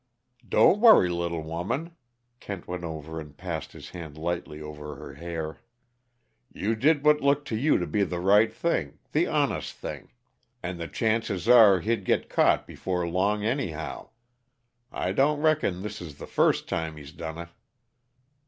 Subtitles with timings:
[0.49, 1.95] "Don't worry, little woman."
[2.39, 5.59] Kent went over and passed his hand lightly over her hair.
[6.51, 10.11] "You did what looked to you to be the right thing the honest thing.
[10.63, 14.09] And the chances are he'd get caught before long, anyhow.
[14.91, 17.49] I don't reckon this is the first time he's done it."